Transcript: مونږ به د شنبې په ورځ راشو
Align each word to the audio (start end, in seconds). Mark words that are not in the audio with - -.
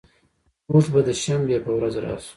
مونږ 0.71 0.85
به 0.93 0.99
د 1.07 1.09
شنبې 1.23 1.57
په 1.65 1.71
ورځ 1.77 1.93
راشو 2.03 2.29